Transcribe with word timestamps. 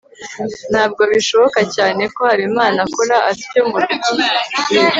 ntabwo 0.71 1.01
bishoboka 1.11 1.59
cyane 1.75 2.03
ko 2.15 2.21
habimana 2.29 2.77
akora 2.87 3.15
atyo 3.31 3.61
murugo 3.71 4.09